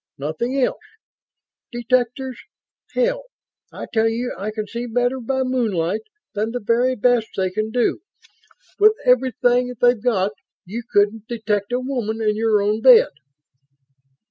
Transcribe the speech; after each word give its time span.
Nothing 0.17 0.59
else. 0.59 0.79
Detectors 1.71 2.39
hell! 2.95 3.25
I 3.71 3.85
tell 3.93 4.09
you 4.09 4.33
I 4.35 4.49
can 4.49 4.65
see 4.65 4.87
better 4.87 5.19
by 5.19 5.43
moonlight 5.43 6.01
than 6.33 6.49
the 6.49 6.59
very 6.59 6.95
best 6.95 7.27
they 7.37 7.51
can 7.51 7.69
do. 7.69 8.01
With 8.79 8.93
everything 9.05 9.75
they've 9.79 10.01
got 10.03 10.31
you 10.65 10.81
couldn't 10.91 11.27
detect 11.27 11.71
a 11.71 11.79
woman 11.79 12.19
in 12.19 12.35
your 12.35 12.63
own 12.63 12.81
bed!" 12.81 13.11